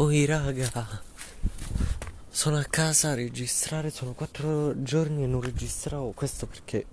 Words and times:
Oi 0.00 0.26
raga, 0.26 0.86
sono 2.28 2.56
a 2.56 2.62
casa 2.62 3.10
a 3.10 3.14
registrare, 3.14 3.90
sono 3.90 4.12
quattro 4.12 4.80
giorni 4.84 5.24
e 5.24 5.26
non 5.26 5.40
registravo 5.40 6.12
questo 6.12 6.46
perché 6.46 6.86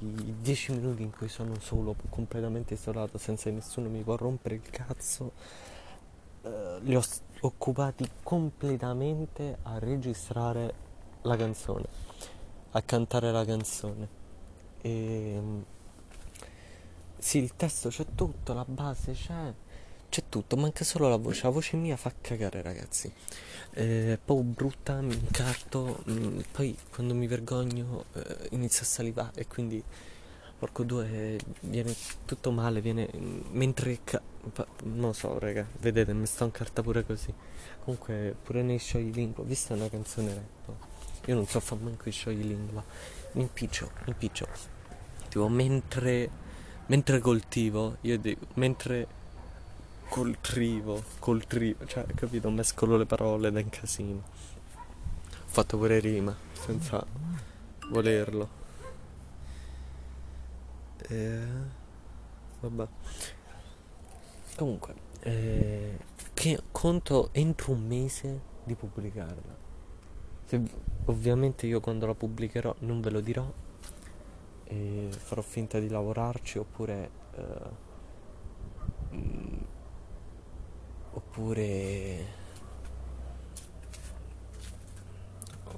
i 0.00 0.34
dieci 0.40 0.72
minuti 0.72 1.02
in 1.02 1.12
cui 1.12 1.28
sono 1.28 1.60
solo, 1.60 1.94
completamente 2.08 2.74
isolato, 2.74 3.18
senza 3.18 3.44
che 3.44 3.52
nessuno 3.52 3.88
mi 3.88 4.02
può 4.02 4.16
rompere 4.16 4.56
il 4.56 4.68
cazzo, 4.68 5.30
eh, 6.42 6.78
li 6.80 6.96
ho 6.96 7.02
occupati 7.42 8.10
completamente 8.20 9.58
a 9.62 9.78
registrare 9.78 10.74
la 11.22 11.36
canzone, 11.36 11.86
a 12.72 12.82
cantare 12.82 13.30
la 13.30 13.44
canzone. 13.44 14.08
E 14.80 15.40
sì, 17.16 17.38
il 17.38 17.54
testo 17.54 17.90
c'è 17.90 18.06
tutto, 18.12 18.54
la 18.54 18.64
base 18.66 19.12
c'è, 19.12 19.54
c'è 20.10 20.24
tutto, 20.28 20.56
manca 20.56 20.84
solo 20.84 21.08
la 21.08 21.16
voce. 21.16 21.44
La 21.44 21.50
voce 21.50 21.76
mia 21.76 21.96
fa 21.96 22.12
cagare, 22.20 22.60
ragazzi. 22.60 23.10
È 23.70 24.18
proprio 24.22 24.44
brutta, 24.44 25.00
mi 25.00 25.14
incarto, 25.14 26.02
mm, 26.10 26.40
poi 26.50 26.76
quando 26.92 27.14
mi 27.14 27.26
vergogno 27.26 28.04
eh, 28.14 28.48
inizio 28.50 28.82
a 28.82 28.86
salivare 28.86 29.40
e 29.40 29.46
quindi, 29.46 29.82
porco 30.58 30.82
due, 30.82 31.38
viene 31.60 31.94
tutto 32.26 32.50
male, 32.50 32.80
viene 32.80 33.08
mentre... 33.52 34.00
ca- 34.04 34.20
non 34.82 35.00
lo 35.00 35.12
so, 35.12 35.38
raga, 35.38 35.66
vedete, 35.78 36.12
mi 36.12 36.26
sto 36.26 36.44
incarta 36.44 36.82
pure 36.82 37.04
così. 37.06 37.32
Comunque, 37.84 38.34
pure 38.42 38.62
nei 38.62 38.78
scioglilingua, 38.78 39.44
vista 39.44 39.74
una 39.74 39.88
canzone 39.88 40.34
rap, 40.34 40.74
io 41.26 41.34
non 41.34 41.46
so 41.46 41.60
fare 41.60 41.82
manco 41.82 42.08
i 42.08 42.12
scioglilingua, 42.12 42.84
mi 43.32 43.42
impiccio, 43.42 43.90
mi 44.04 44.10
impiccio. 44.10 44.48
Tipo, 45.28 45.48
mentre, 45.48 46.28
mentre 46.86 47.20
coltivo, 47.20 47.98
io 48.00 48.18
dico, 48.18 48.46
mentre 48.54 49.18
coltrivo, 50.10 51.02
coltrivo, 51.20 51.86
cioè, 51.86 52.04
capito? 52.14 52.50
Mescolo 52.50 52.96
le 52.96 53.06
parole 53.06 53.52
da 53.52 53.60
incasino. 53.60 54.22
Ho 55.30 55.46
fatto 55.46 55.78
pure 55.78 56.00
rima, 56.00 56.36
senza 56.52 57.06
volerlo. 57.90 58.48
E... 61.08 61.46
Vabbè. 62.60 62.88
Comunque, 64.56 64.94
eh, 65.20 65.96
che 66.34 66.60
conto 66.72 67.28
entro 67.32 67.72
un 67.72 67.86
mese 67.86 68.40
di 68.64 68.74
pubblicarla. 68.74 69.56
Se- 70.44 70.70
ovviamente 71.04 71.66
io 71.66 71.78
quando 71.80 72.06
la 72.06 72.14
pubblicherò 72.14 72.74
non 72.80 73.00
ve 73.00 73.10
lo 73.10 73.20
dirò 73.20 73.50
e 74.64 75.08
farò 75.10 75.40
finta 75.40 75.78
di 75.78 75.88
lavorarci 75.88 76.58
oppure... 76.58 77.10
eh, 77.36 77.88
oppure... 81.12 82.26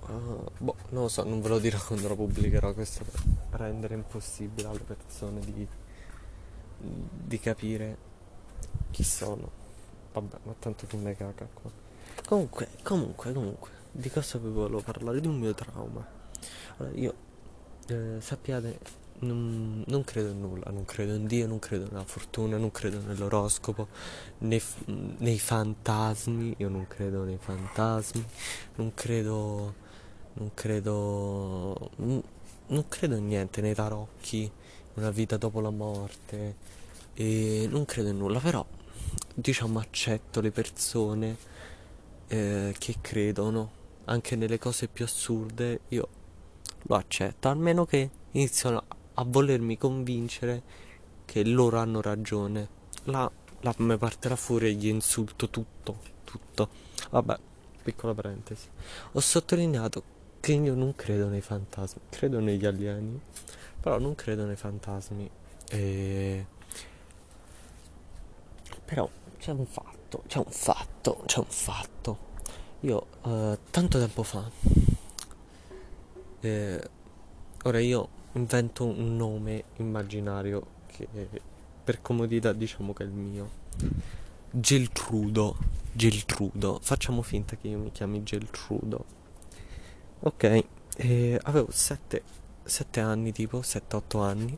ah, 0.07 0.51
boh, 0.59 0.77
non 0.91 1.03
lo 1.03 1.09
so, 1.09 1.25
non 1.25 1.41
ve 1.41 1.49
lo 1.49 1.59
dirò 1.59 1.79
quando 1.79 2.09
la 2.09 2.15
pubblicherò, 2.15 2.73
questo 2.75 3.05
per 3.05 3.61
rendere 3.61 3.95
impossibile 3.95 4.69
alle 4.69 4.81
persone 4.81 5.41
di, 5.41 5.67
di 6.79 7.39
capire 7.39 7.97
chi 8.91 9.05
sono. 9.05 9.61
Vabbè, 10.13 10.39
ma 10.45 10.55
tanto 10.59 10.87
chi 10.87 10.97
me 10.97 11.17
caga 11.17 11.49
qua. 11.53 11.71
Comunque, 12.27 12.69
comunque, 12.83 13.33
comunque, 13.33 13.71
di 13.91 14.11
cosa 14.11 14.39
vi 14.39 14.51
volevo 14.51 14.81
parlare? 14.83 15.21
Di 15.21 15.27
un 15.27 15.39
mio 15.39 15.55
trauma. 15.55 16.07
Allora, 16.77 16.95
io, 16.97 17.15
eh, 17.87 18.21
sappiate, 18.21 18.79
non, 19.23 19.84
non 19.87 20.05
credo 20.05 20.31
in 20.31 20.41
nulla, 20.41 20.70
non 20.70 20.84
credo 20.84 21.15
in 21.15 21.27
Dio, 21.27 21.47
non 21.47 21.59
credo 21.59 21.87
nella 21.91 22.05
fortuna, 22.05 22.56
non 22.56 22.70
credo 22.70 23.01
nell'oroscopo, 23.01 23.89
nei, 24.39 24.62
nei 25.19 25.39
fantasmi, 25.39 26.55
io 26.59 26.69
non 26.69 26.87
credo 26.87 27.25
nei 27.25 27.39
fantasmi, 27.39 28.25
non 28.77 28.92
credo, 28.95 29.75
non 30.34 30.51
credo, 30.55 31.91
non, 31.97 32.89
credo 32.89 33.17
in 33.17 33.27
niente, 33.27 33.61
nei 33.61 33.74
tarocchi, 33.74 34.51
una 34.95 35.11
vita 35.11 35.36
dopo 35.36 35.61
la 35.61 35.70
morte, 35.70 36.57
e 37.14 37.67
non 37.70 37.85
credo 37.85 38.08
in 38.08 38.18
nulla, 38.18 38.41
però, 38.41 38.64
diciamo, 39.35 39.79
accetto 39.79 40.41
le 40.41 40.51
persone 40.51 41.36
eh, 42.29 42.74
che 42.79 42.97
credono 43.01 43.80
anche 44.07 44.35
nelle 44.35 44.58
cose 44.58 44.89
più 44.89 45.05
assurde, 45.05 45.80
io 45.89 46.08
lo 46.83 46.97
accetto, 46.97 47.48
almeno 47.48 47.85
che 47.85 48.11
iniziano 48.33 48.83
a 49.14 49.24
volermi 49.27 49.77
convincere 49.77 50.62
che 51.24 51.45
loro 51.45 51.78
hanno 51.78 52.00
ragione. 52.00 52.68
Là, 53.05 53.30
là 53.61 53.74
mi 53.78 53.96
parte 53.96 54.28
la 54.28 54.39
e 54.61 54.73
gli 54.73 54.89
insulto 54.89 55.48
tutto, 55.48 55.98
tutto. 56.24 56.68
Vabbè, 57.11 57.39
piccola 57.83 58.14
parentesi. 58.14 58.68
Ho 59.12 59.20
sottolineato 59.20 60.02
che 60.40 60.52
io 60.52 60.74
non 60.74 60.95
credo 60.95 61.28
nei 61.28 61.40
fantasmi, 61.40 62.02
credo 62.11 62.40
negli 62.40 62.67
alieni, 62.67 63.20
però 63.80 63.98
non 63.98 64.14
credo 64.14 64.45
nei 64.45 64.56
fantasmi. 64.56 65.30
E... 65.70 66.46
Però 68.84 69.08
c'è 69.39 69.52
un 69.52 69.67
fatto, 69.67 70.23
c'è 70.27 70.39
un 70.39 70.50
fatto, 70.50 71.23
c'è 71.27 71.39
un 71.39 71.46
fatto. 71.46 72.30
Io 72.80 73.06
eh, 73.24 73.58
tanto 73.70 73.98
tempo 73.98 74.23
fa, 74.24 74.50
eh, 76.40 76.90
ora 77.62 77.79
io 77.79 78.08
invento 78.33 78.85
un 78.85 79.17
nome 79.17 79.65
immaginario 79.77 80.67
che 80.87 81.07
per 81.85 82.01
comodità 82.01 82.53
diciamo 82.53 82.93
che 82.93 83.03
è 83.03 83.07
il 83.07 83.13
mio. 83.13 83.51
Geltrudo, 84.51 85.57
Geltrudo, 85.93 86.79
facciamo 86.83 87.23
finta 87.23 87.57
che 87.57 87.69
io 87.69 87.79
mi 87.79 87.92
chiami 87.92 88.23
Geltrudo. 88.23 89.05
Ok, 90.21 90.65
e 90.97 91.41
avevo 91.42 91.71
7, 91.71 92.23
anni 93.01 93.33
tipo, 93.33 93.61
7-8 93.61 94.23
anni 94.23 94.57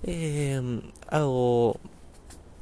e 0.00 0.60
mm, 0.60 0.78
avevo 1.06 1.78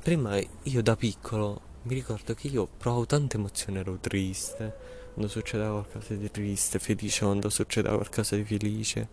Prima 0.03 0.41
io 0.63 0.83
da 0.83 0.97
piccolo 0.97 1.61
mi 1.83 1.93
ricordo 1.93 2.33
che 2.33 2.49
io 2.49 2.67
provavo 2.67 3.05
tante 3.05 3.37
emozioni, 3.37 3.81
ero 3.81 3.99
triste 4.01 4.75
quando 5.13 5.31
succedeva 5.31 5.73
qualcosa 5.73 6.15
di 6.15 6.31
triste, 6.31 6.79
felice 6.79 7.25
quando 7.25 7.51
succedeva 7.51 7.97
qualcosa 7.97 8.35
di 8.35 8.45
felice, 8.45 9.09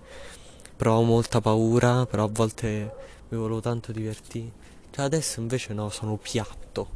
provavo 0.77 1.03
molta 1.03 1.41
paura, 1.41 2.05
però 2.05 2.25
a 2.25 2.29
volte 2.31 2.93
mi 3.29 3.37
volevo 3.37 3.59
tanto 3.59 3.91
divertire. 3.91 4.51
Cioè 4.91 5.03
adesso 5.03 5.39
invece 5.39 5.73
no, 5.73 5.89
sono 5.89 6.17
piatto. 6.17 6.87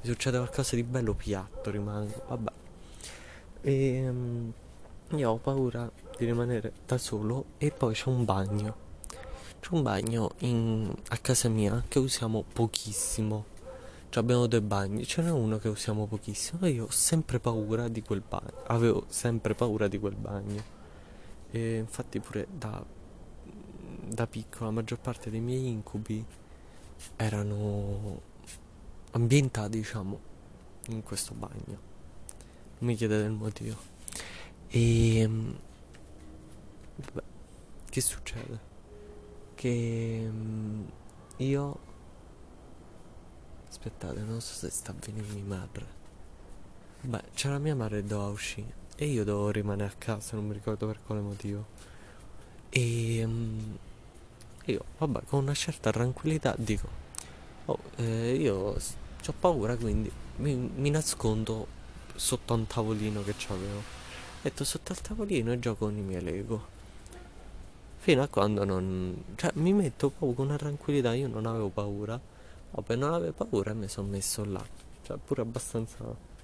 Mi 0.00 0.08
succede 0.10 0.38
qualcosa 0.38 0.74
di 0.74 0.82
bello 0.82 1.12
piatto, 1.14 1.70
rimango. 1.70 2.22
Vabbè. 2.28 2.50
E 3.60 4.10
mm, 4.10 4.48
io 5.16 5.30
ho 5.30 5.36
paura 5.36 5.90
di 6.16 6.24
rimanere 6.24 6.72
da 6.86 6.96
solo 6.98 7.44
e 7.58 7.70
poi 7.70 7.94
c'è 7.94 8.08
un 8.08 8.24
bagno. 8.24 8.84
C'è 9.60 9.68
un 9.72 9.82
bagno 9.82 10.30
in- 10.38 10.94
a 11.08 11.16
casa 11.18 11.48
mia 11.48 11.84
che 11.86 11.98
usiamo 11.98 12.42
pochissimo. 12.52 13.44
Cioè 14.08 14.22
abbiamo 14.22 14.46
due 14.46 14.62
bagni, 14.62 15.04
ce 15.04 15.20
n'è 15.20 15.30
uno 15.30 15.58
che 15.58 15.68
usiamo 15.68 16.06
pochissimo 16.06 16.66
e 16.66 16.70
io 16.70 16.84
ho 16.84 16.90
sempre 16.90 17.38
paura 17.38 17.88
di 17.88 18.02
quel 18.02 18.22
bagno. 18.26 18.62
Avevo 18.68 19.04
sempre 19.08 19.54
paura 19.54 19.88
di 19.88 19.98
quel 19.98 20.14
bagno. 20.14 20.74
E 21.50 21.76
infatti 21.78 22.18
pure 22.20 22.46
da, 22.50 22.82
da 24.06 24.26
piccolo 24.26 24.66
la 24.66 24.70
maggior 24.70 24.98
parte 24.98 25.30
dei 25.30 25.40
miei 25.40 25.68
incubi 25.68 26.24
erano 27.16 28.20
ambientati, 29.12 29.78
diciamo, 29.78 30.20
in 30.88 31.02
questo 31.02 31.34
bagno. 31.34 31.94
Non 32.78 32.90
mi 32.90 32.94
chiedete 32.94 33.24
il 33.24 33.32
motivo. 33.32 33.76
E... 34.68 35.28
Vabbè, 36.96 37.22
che 37.90 38.00
succede? 38.00 38.74
Che 39.54 40.28
mm, 40.30 40.84
io 41.38 41.94
Aspettate, 43.76 44.20
non 44.20 44.40
so 44.40 44.54
se 44.54 44.70
sta 44.70 44.94
venendo 44.98 45.34
mia 45.34 45.44
madre. 45.44 45.86
Beh, 47.02 47.22
c'era 47.34 47.58
mia 47.58 47.76
madre 47.76 48.00
che 48.00 48.06
doveva 48.06 48.30
uscire 48.30 48.72
e 48.96 49.06
io 49.06 49.22
dovevo 49.22 49.50
rimanere 49.50 49.92
a 49.92 49.96
casa, 49.96 50.34
non 50.34 50.46
mi 50.46 50.54
ricordo 50.54 50.86
per 50.86 50.98
quale 51.04 51.20
motivo. 51.20 51.66
E 52.70 53.28
mm, 54.66 54.72
io, 54.72 54.84
vabbè, 54.98 55.24
con 55.24 55.42
una 55.42 55.54
certa 55.54 55.90
tranquillità 55.90 56.54
dico, 56.58 56.88
oh, 57.66 57.78
eh, 57.96 58.34
io 58.34 58.54
ho 59.28 59.34
paura, 59.38 59.76
quindi 59.76 60.10
mi, 60.36 60.54
mi 60.54 60.90
nascondo 60.90 61.66
sotto 62.14 62.54
un 62.54 62.66
tavolino 62.66 63.22
che 63.22 63.34
c'avevo. 63.36 63.94
Metto 64.42 64.64
sotto 64.64 64.92
al 64.92 65.00
tavolino 65.00 65.52
e 65.52 65.58
gioco 65.58 65.86
con 65.86 65.96
i 65.96 66.00
miei 66.00 66.22
Lego. 66.22 66.74
Fino 67.98 68.22
a 68.22 68.28
quando 68.28 68.64
non... 68.64 69.24
Cioè, 69.34 69.50
mi 69.54 69.72
metto 69.72 70.10
proprio 70.10 70.32
con 70.34 70.46
una 70.46 70.56
tranquillità, 70.56 71.14
io 71.14 71.26
non 71.26 71.46
avevo 71.46 71.68
paura. 71.68 72.20
Vabbè, 72.70 72.94
non 72.94 73.12
avevo 73.12 73.32
paura 73.32 73.72
e 73.72 73.74
mi 73.74 73.88
sono 73.88 74.08
messo 74.08 74.44
là. 74.44 74.64
Cioè, 75.02 75.16
pure 75.16 75.42
abbastanza... 75.42 76.34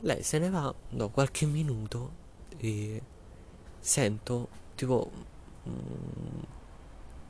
Lei 0.00 0.22
se 0.24 0.38
ne 0.38 0.50
va 0.50 0.74
dopo 0.88 1.12
qualche 1.12 1.46
minuto 1.46 2.10
e 2.56 3.00
sento 3.78 4.48
tipo 4.74 5.10
mm, 5.68 6.42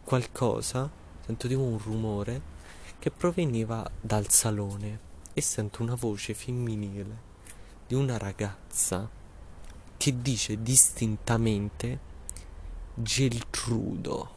qualcosa, 0.05 0.91
sento 1.25 1.49
tipo 1.49 1.63
un 1.63 1.79
rumore 1.79 2.41
che 2.99 3.11
proveniva 3.11 3.89
dal 4.01 4.29
salone 4.29 5.11
e 5.33 5.41
sento 5.41 5.83
una 5.83 5.95
voce 5.95 6.35
femminile 6.35 7.31
di 7.87 7.95
una 7.95 8.19
ragazza 8.19 9.09
che 9.97 10.21
dice 10.21 10.63
distintamente 10.63 12.11
Geltrudo, 12.95 14.35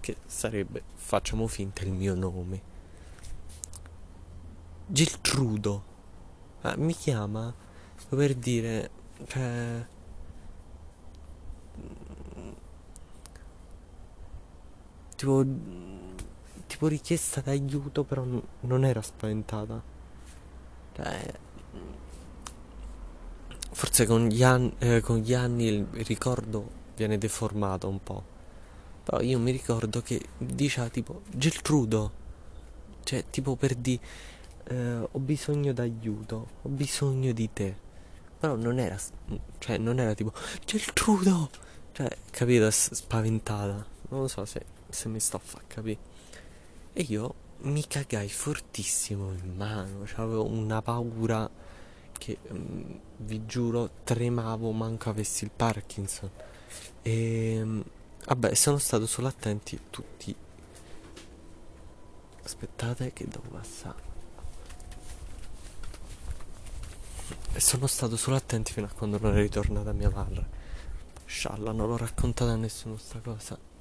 che 0.00 0.16
sarebbe, 0.24 0.82
facciamo 0.94 1.46
finta, 1.46 1.82
il 1.82 1.92
mio 1.92 2.14
nome. 2.14 2.62
Geltrudo. 4.86 5.92
Ah, 6.62 6.76
mi 6.76 6.94
chiama 6.94 7.54
per 8.08 8.34
dire, 8.34 8.90
cioè, 9.26 9.86
tipo, 15.24 15.44
tipo 16.66 16.86
richiesta 16.86 17.40
d'aiuto, 17.40 18.04
però 18.04 18.24
n- 18.24 18.42
non 18.60 18.84
era 18.84 19.00
spaventata. 19.02 19.82
Cioè, 20.94 21.32
forse 23.72 24.06
con 24.06 24.26
gli, 24.28 24.42
an- 24.42 24.72
eh, 24.78 25.00
con 25.00 25.18
gli 25.18 25.34
anni 25.34 25.64
il 25.66 25.86
ricordo 26.04 26.82
viene 26.96 27.18
deformato 27.18 27.88
un 27.88 28.02
po'. 28.02 28.22
Però 29.04 29.20
io 29.20 29.38
mi 29.38 29.50
ricordo 29.50 30.00
che 30.02 30.20
diceva 30.38 30.88
tipo 30.88 31.22
Geltrudo, 31.30 32.12
cioè 33.04 33.24
tipo 33.30 33.56
per 33.56 33.74
di 33.74 33.98
eh, 34.68 35.08
ho 35.10 35.18
bisogno 35.18 35.72
d'aiuto, 35.72 36.48
ho 36.62 36.68
bisogno 36.68 37.32
di 37.32 37.50
te. 37.52 37.76
Però 38.38 38.56
non 38.56 38.78
era, 38.78 38.98
cioè 39.58 39.78
non 39.78 39.98
era 39.98 40.14
tipo 40.14 40.32
Geltrudo, 40.64 41.50
cioè 41.92 42.08
capito, 42.30 42.70
spaventata. 42.70 43.92
Non 44.14 44.28
so 44.28 44.44
se, 44.44 44.64
se 44.88 45.08
mi 45.08 45.18
sto 45.18 45.36
a 45.36 45.40
far 45.40 45.66
capire. 45.66 45.98
E 46.92 47.02
io 47.02 47.34
mi 47.62 47.84
cagai 47.84 48.28
fortissimo 48.28 49.32
in 49.32 49.56
mano, 49.56 50.06
cioè 50.06 50.20
avevo 50.20 50.46
una 50.46 50.80
paura 50.82 51.50
che 52.12 52.38
mm, 52.52 52.94
vi 53.18 53.44
giuro 53.44 53.90
tremavo 54.04 54.70
manco 54.70 55.10
avessi 55.10 55.44
il 55.44 55.50
Parkinson. 55.50 56.30
E 57.02 57.60
mm, 57.62 57.80
vabbè, 58.26 58.54
sono 58.54 58.78
stato 58.78 59.06
solo 59.06 59.26
attenti 59.26 59.78
tutti. 59.90 60.34
Aspettate 62.44 63.12
che 63.12 63.26
devo 63.26 63.48
passare. 63.50 64.12
E 67.52 67.60
sono 67.60 67.88
stato 67.88 68.16
solo 68.16 68.36
attenti 68.36 68.72
fino 68.72 68.86
a 68.86 68.90
quando 68.90 69.18
non 69.18 69.36
è 69.36 69.40
ritornata 69.40 69.92
mia 69.92 70.10
madre. 70.10 70.62
Scialla, 71.24 71.72
non 71.72 71.88
l'ho 71.88 71.96
raccontata 71.96 72.52
a 72.52 72.56
nessuno 72.56 72.96
sta 72.96 73.18
cosa. 73.18 73.73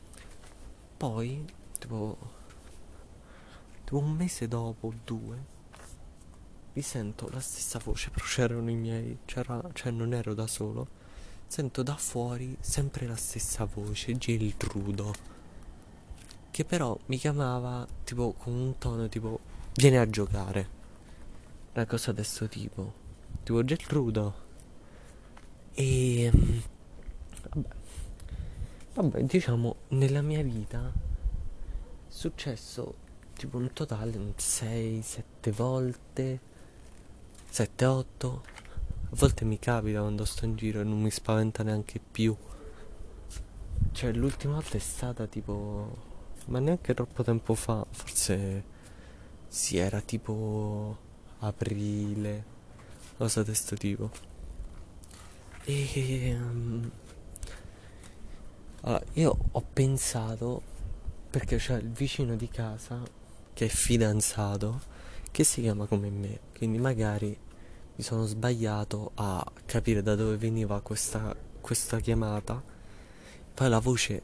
Poi, 0.97 1.45
tipo, 1.79 2.17
tipo 3.83 3.97
un 3.97 4.11
mese 4.11 4.47
dopo, 4.47 4.93
due, 5.03 5.45
risento 6.73 7.29
la 7.29 7.39
stessa 7.39 7.79
voce, 7.83 8.09
però 8.09 8.25
c'erano 8.25 8.69
i 8.69 8.75
miei, 8.75 9.19
c'era, 9.25 9.61
cioè 9.73 9.91
non 9.91 10.13
ero 10.13 10.33
da 10.33 10.47
solo. 10.47 11.01
Sento 11.47 11.83
da 11.83 11.95
fuori 11.95 12.57
sempre 12.59 13.05
la 13.05 13.15
stessa 13.15 13.65
voce, 13.65 14.17
Geltrudo, 14.17 15.13
che 16.49 16.65
però 16.65 16.97
mi 17.07 17.17
chiamava 17.17 17.87
tipo 18.03 18.33
con 18.33 18.53
un 18.53 18.77
tono 18.77 19.07
tipo 19.07 19.39
vieni 19.75 19.97
a 19.97 20.09
giocare. 20.09 20.81
Una 21.73 21.85
cosa 21.85 22.11
di 22.11 22.17
questo 22.17 22.47
tipo. 22.47 22.93
Tipo 23.43 23.63
Geltrudo. 23.63 24.33
E 25.73 26.31
vabbè. 27.49 27.81
Vabbè, 28.95 29.23
diciamo 29.23 29.75
nella 29.89 30.21
mia 30.21 30.43
vita 30.43 30.91
è 30.93 32.11
successo 32.11 32.93
tipo 33.33 33.57
un 33.57 33.73
totale 33.73 34.17
un 34.17 34.33
6-7 34.37 35.23
volte 35.51 36.39
7-8 37.51 38.05
a 38.25 39.15
volte 39.15 39.45
mi 39.45 39.57
capita 39.57 40.01
quando 40.01 40.25
sto 40.25 40.45
in 40.45 40.55
giro 40.55 40.81
e 40.81 40.83
non 40.83 41.01
mi 41.01 41.09
spaventa 41.09 41.63
neanche 41.63 41.99
più. 41.99 42.35
Cioè 43.91 44.11
l'ultima 44.13 44.53
volta 44.53 44.77
è 44.77 44.79
stata 44.79 45.25
tipo 45.25 46.11
ma 46.45 46.59
neanche 46.59 46.93
troppo 46.93 47.23
tempo 47.23 47.55
fa 47.55 47.83
forse 47.89 48.63
si 49.47 49.77
era 49.77 50.01
tipo 50.01 50.97
aprile 51.39 52.45
cosa 53.17 53.39
di 53.39 53.47
questo 53.47 53.75
tipo. 53.75 54.11
E 55.65 56.37
um, 56.39 56.91
allora, 58.85 59.03
io 59.13 59.37
ho 59.51 59.65
pensato 59.73 60.61
perché 61.29 61.57
c'è 61.57 61.77
il 61.77 61.89
vicino 61.89 62.35
di 62.35 62.47
casa 62.47 63.01
che 63.53 63.65
è 63.65 63.69
fidanzato 63.69 64.81
che 65.31 65.43
si 65.43 65.61
chiama 65.61 65.85
come 65.85 66.09
me, 66.09 66.39
quindi 66.55 66.77
magari 66.77 67.37
mi 67.95 68.03
sono 68.03 68.25
sbagliato 68.25 69.11
a 69.15 69.43
capire 69.65 70.01
da 70.01 70.15
dove 70.15 70.37
veniva 70.37 70.81
questa, 70.81 71.35
questa 71.61 71.99
chiamata. 71.99 72.61
Poi 73.53 73.69
la 73.69 73.79
voce, 73.79 74.21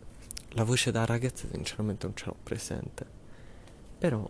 la 0.49 0.63
voce 0.63 0.91
da 0.91 1.05
ragazza 1.05 1.47
sinceramente 1.51 2.05
non 2.07 2.15
ce 2.15 2.25
l'ho 2.25 2.35
presente. 2.41 3.05
Però 3.97 4.27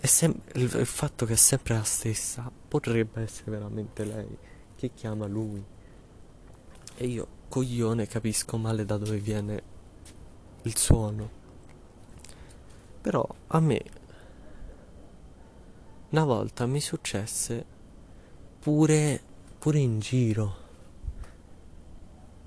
sem- 0.00 0.40
il, 0.54 0.62
il 0.62 0.86
fatto 0.86 1.26
che 1.26 1.34
è 1.34 1.36
sempre 1.36 1.74
la 1.74 1.84
stessa 1.84 2.50
potrebbe 2.68 3.22
essere 3.22 3.50
veramente 3.50 4.04
lei 4.04 4.38
che 4.76 4.92
chiama 4.94 5.26
lui. 5.26 5.62
E 6.96 7.06
io, 7.06 7.26
coglione, 7.52 8.06
capisco 8.06 8.56
male 8.56 8.86
da 8.86 8.96
dove 8.96 9.18
viene 9.18 9.62
il 10.62 10.74
suono. 10.74 11.28
Però 13.02 13.28
a 13.48 13.60
me 13.60 13.82
una 16.08 16.24
volta 16.24 16.64
mi 16.64 16.80
successe 16.80 17.66
pure, 18.58 19.22
pure 19.58 19.78
in 19.80 20.00
giro. 20.00 20.56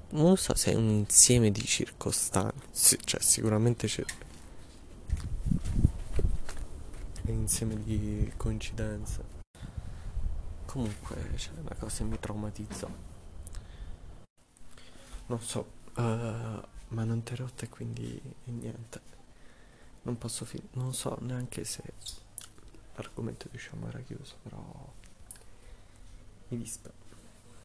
Non 0.10 0.38
so 0.38 0.56
se 0.56 0.72
è 0.72 0.76
un 0.76 0.90
insieme 0.90 1.52
di 1.52 1.64
circostanze, 1.64 2.98
cioè 3.04 3.22
sicuramente 3.22 3.86
c'è 3.86 4.04
un 7.26 7.34
insieme 7.36 7.76
di 7.84 8.34
coincidenze. 8.38 9.24
Comunque 10.66 11.16
c'è 11.36 11.52
una 11.62 11.76
cosa 11.78 11.98
che 11.98 12.04
mi 12.06 12.20
traumatizzò. 12.20 13.14
Non 15.28 15.42
so, 15.42 15.66
uh, 15.96 16.02
ma 16.90 17.04
non 17.04 17.24
ti 17.24 17.36
rotta 17.36 17.66
e 17.66 17.70
quindi 17.70 18.22
niente. 18.46 19.02
Non 20.04 20.18
posso 20.18 20.46
finire, 20.46 20.70
non 20.74 20.94
so 20.94 21.18
neanche 21.22 21.64
se 21.64 21.82
l'argomento 22.96 23.48
diciamo 23.50 23.88
era 23.88 24.00
chiuso, 24.02 24.36
però 24.44 24.94
mi 26.50 26.58
dispiace. 26.58 27.05